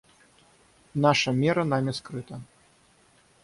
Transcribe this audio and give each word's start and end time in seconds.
Наша 1.03 1.29
мера 1.41 1.63
нами 1.75 1.91
скрыта. 1.99 2.41